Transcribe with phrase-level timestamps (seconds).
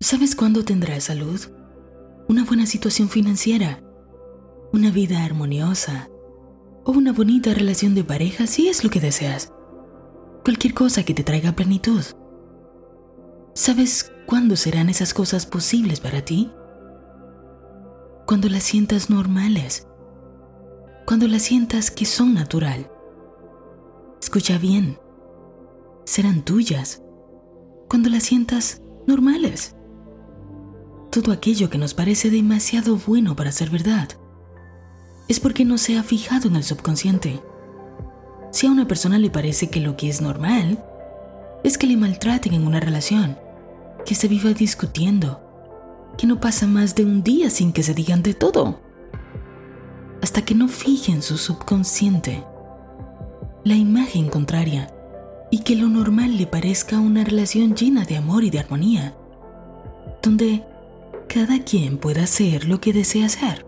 [0.00, 1.40] ¿Sabes cuándo tendrás salud?
[2.28, 3.82] Una buena situación financiera,
[4.70, 6.10] una vida armoniosa
[6.84, 9.54] o una bonita relación de pareja si es lo que deseas.
[10.44, 12.02] Cualquier cosa que te traiga plenitud.
[13.54, 16.52] ¿Sabes cuándo serán esas cosas posibles para ti?
[18.26, 19.88] Cuando las sientas normales.
[21.06, 22.90] Cuando las sientas que son natural.
[24.20, 24.98] Escucha bien.
[26.04, 27.02] Serán tuyas.
[27.88, 29.75] Cuando las sientas normales
[31.22, 34.10] todo aquello que nos parece demasiado bueno para ser verdad
[35.28, 37.40] es porque no se ha fijado en el subconsciente.
[38.52, 40.84] Si a una persona le parece que lo que es normal
[41.64, 43.38] es que le maltraten en una relación,
[44.04, 45.40] que se viva discutiendo,
[46.18, 48.82] que no pasa más de un día sin que se digan de todo,
[50.20, 52.44] hasta que no fijen su subconsciente
[53.64, 54.92] la imagen contraria
[55.50, 59.16] y que lo normal le parezca una relación llena de amor y de armonía,
[60.22, 60.62] donde
[61.28, 63.66] cada quien pueda hacer lo que desea hacer.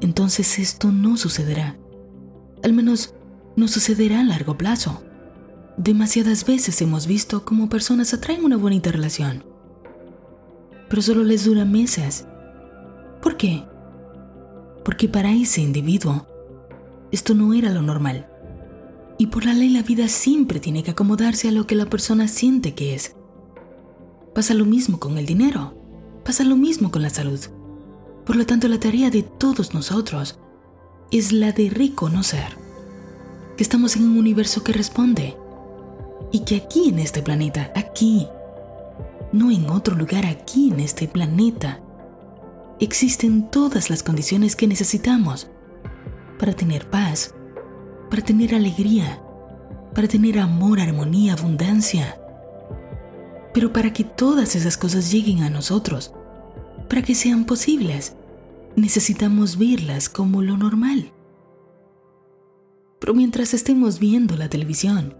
[0.00, 1.78] Entonces esto no sucederá.
[2.62, 3.14] Al menos
[3.56, 5.02] no sucederá a largo plazo.
[5.76, 9.44] Demasiadas veces hemos visto cómo personas atraen una bonita relación,
[10.88, 12.26] pero solo les dura meses.
[13.20, 13.64] ¿Por qué?
[14.84, 16.26] Porque para ese individuo
[17.12, 18.28] esto no era lo normal.
[19.18, 22.28] Y por la ley la vida siempre tiene que acomodarse a lo que la persona
[22.28, 23.16] siente que es.
[24.34, 25.75] Pasa lo mismo con el dinero.
[26.26, 27.38] Pasa lo mismo con la salud.
[28.24, 30.40] Por lo tanto, la tarea de todos nosotros
[31.12, 32.58] es la de reconocer
[33.56, 35.36] que estamos en un universo que responde
[36.32, 38.26] y que aquí en este planeta, aquí,
[39.30, 41.80] no en otro lugar, aquí en este planeta,
[42.80, 45.46] existen todas las condiciones que necesitamos
[46.40, 47.36] para tener paz,
[48.10, 49.22] para tener alegría,
[49.94, 52.18] para tener amor, armonía, abundancia.
[53.54, 56.15] Pero para que todas esas cosas lleguen a nosotros,
[56.88, 58.16] para que sean posibles,
[58.76, 61.12] necesitamos verlas como lo normal.
[63.00, 65.16] Pero mientras estemos viendo la televisión,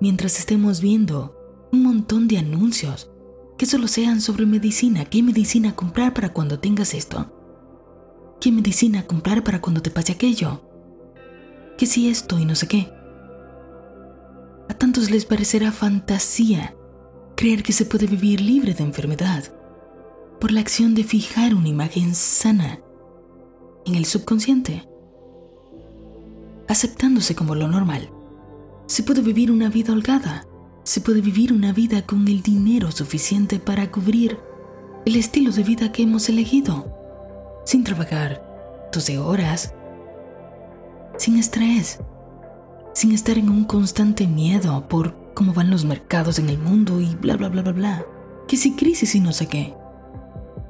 [0.00, 1.36] mientras estemos viendo
[1.72, 3.10] un montón de anuncios
[3.58, 7.32] que solo sean sobre medicina, qué medicina comprar para cuando tengas esto,
[8.40, 10.62] qué medicina comprar para cuando te pase aquello,
[11.78, 12.92] que si esto y no sé qué.
[14.68, 16.74] A tantos les parecerá fantasía
[17.36, 19.44] creer que se puede vivir libre de enfermedad
[20.44, 22.78] por la acción de fijar una imagen sana
[23.86, 24.86] en el subconsciente,
[26.68, 28.10] aceptándose como lo normal.
[28.84, 30.46] Se puede vivir una vida holgada,
[30.82, 34.38] se puede vivir una vida con el dinero suficiente para cubrir
[35.06, 36.92] el estilo de vida que hemos elegido,
[37.64, 39.72] sin trabajar 12 horas,
[41.16, 42.00] sin estrés,
[42.92, 47.14] sin estar en un constante miedo por cómo van los mercados en el mundo y
[47.14, 48.06] bla bla bla bla bla,
[48.46, 49.74] que si crisis y no sé qué.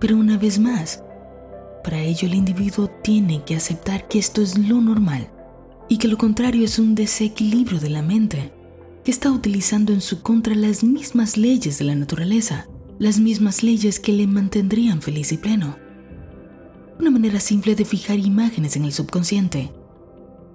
[0.00, 1.02] Pero una vez más,
[1.82, 5.30] para ello el individuo tiene que aceptar que esto es lo normal
[5.88, 8.52] y que lo contrario es un desequilibrio de la mente
[9.04, 13.98] que está utilizando en su contra las mismas leyes de la naturaleza, las mismas leyes
[13.98, 15.76] que le mantendrían feliz y pleno.
[17.00, 19.72] Una manera simple de fijar imágenes en el subconsciente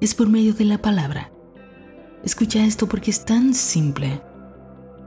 [0.01, 1.31] es por medio de la palabra.
[2.23, 4.21] Escucha esto porque es tan simple,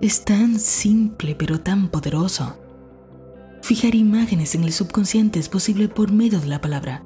[0.00, 2.56] es tan simple pero tan poderoso.
[3.66, 7.02] Fijar imágenes en el subconsciente es posible por medio de la palabra.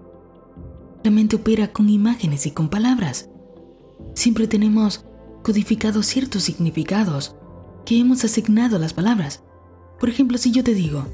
[1.02, 3.30] La mente opera con imágenes y con palabras.
[4.12, 5.06] Siempre tenemos
[5.42, 7.34] codificados ciertos significados
[7.86, 9.42] que hemos asignado a las palabras.
[9.98, 11.06] Por ejemplo, si yo te digo,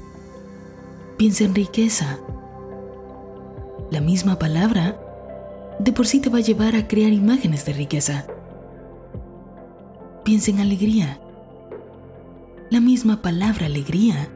[1.15, 2.19] piensa en riqueza,
[3.89, 4.99] la misma palabra
[5.79, 8.27] de por sí te va a llevar a crear imágenes de riqueza.
[10.25, 11.21] Piensa en alegría.
[12.69, 14.29] La misma palabra alegría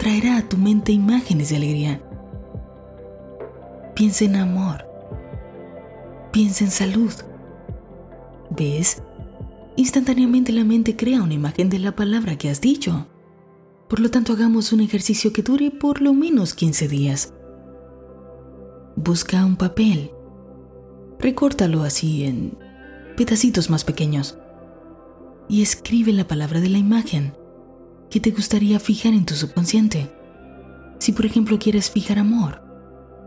[0.00, 2.02] traerá a tu mente imágenes de alegría.
[3.94, 4.86] Piensa en amor.
[6.32, 7.12] Piensa en salud.
[8.48, 9.02] ¿Ves?
[9.76, 13.08] Instantáneamente la mente crea una imagen de la palabra que has dicho.
[13.90, 17.34] Por lo tanto, hagamos un ejercicio que dure por lo menos 15 días.
[18.96, 20.12] Busca un papel.
[21.18, 22.56] Recórtalo así en
[23.18, 24.38] pedacitos más pequeños.
[25.46, 27.34] Y escribe la palabra de la imagen
[28.10, 30.10] que te gustaría fijar en tu subconsciente.
[30.98, 32.62] Si por ejemplo quieres fijar amor,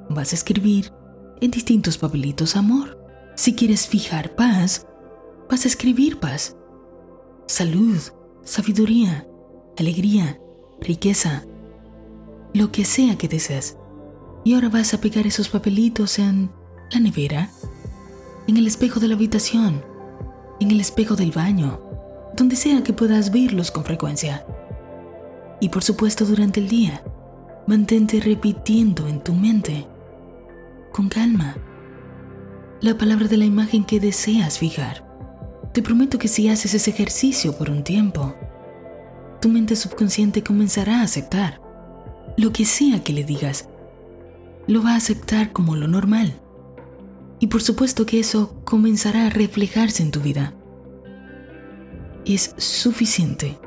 [0.10, 0.92] vas a escribir
[1.42, 3.00] en distintos papelitos amor.
[3.36, 4.86] Si quieres fijar paz,
[5.50, 6.56] vas a escribir paz.
[7.48, 7.98] Salud,
[8.44, 9.28] sabiduría,
[9.78, 10.40] alegría,
[10.80, 11.46] riqueza,
[12.54, 13.78] lo que sea que desees.
[14.44, 16.52] Y ahora vas a pegar esos papelitos en
[16.92, 17.50] la nevera,
[18.48, 19.84] en el espejo de la habitación,
[20.60, 21.80] en el espejo del baño,
[22.36, 24.46] donde sea que puedas verlos con frecuencia.
[25.64, 27.02] Y por supuesto durante el día,
[27.68, 29.88] mantente repitiendo en tu mente,
[30.92, 31.56] con calma,
[32.82, 35.10] la palabra de la imagen que deseas fijar.
[35.74, 38.36] Te prometo que si haces ese ejercicio por un tiempo,
[39.40, 41.62] tu mente subconsciente comenzará a aceptar
[42.36, 43.70] lo que sea que le digas.
[44.68, 46.42] Lo va a aceptar como lo normal.
[47.40, 50.56] Y por supuesto que eso comenzará a reflejarse en tu vida.
[52.26, 53.63] Es suficiente.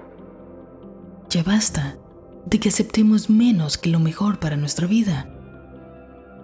[1.36, 1.98] Ya basta
[2.46, 5.28] de que aceptemos menos que lo mejor para nuestra vida.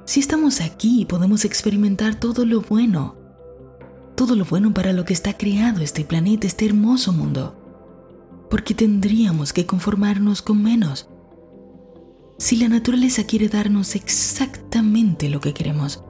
[0.05, 3.17] Si estamos aquí podemos experimentar todo lo bueno,
[4.17, 7.56] todo lo bueno para lo que está creado este planeta, este hermoso mundo,
[8.50, 11.09] porque tendríamos que conformarnos con menos.
[12.37, 16.05] Si la naturaleza quiere darnos exactamente lo que queremos,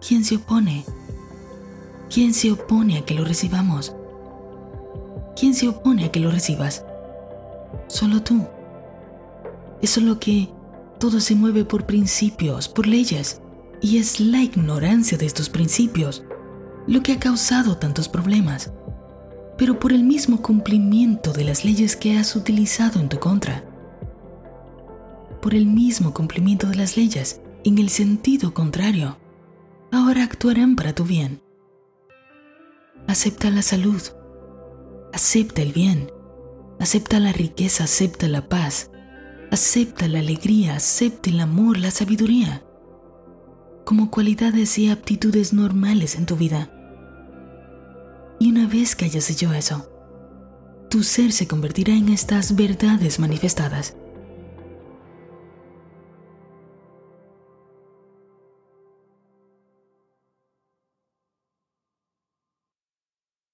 [0.00, 0.86] ¿quién se opone?
[2.08, 3.94] ¿Quién se opone a que lo recibamos?
[5.38, 6.84] ¿Quién se opone a que lo recibas?
[7.88, 8.46] Solo tú.
[9.82, 10.48] Es solo que
[10.98, 13.42] todo se mueve por principios, por leyes,
[13.82, 16.24] y es la ignorancia de estos principios
[16.86, 18.72] lo que ha causado tantos problemas,
[19.58, 23.64] pero por el mismo cumplimiento de las leyes que has utilizado en tu contra.
[25.42, 29.16] Por el mismo cumplimiento de las leyes en el sentido contrario,
[29.90, 31.40] ahora actuarán para tu bien.
[33.08, 34.00] Acepta la salud,
[35.12, 36.10] acepta el bien,
[36.78, 38.90] acepta la riqueza, acepta la paz,
[39.50, 42.64] acepta la alegría, acepta el amor, la sabiduría,
[43.84, 46.70] como cualidades y aptitudes normales en tu vida.
[48.38, 49.90] Y una vez que hayas hecho eso,
[50.90, 53.96] tu ser se convertirá en estas verdades manifestadas.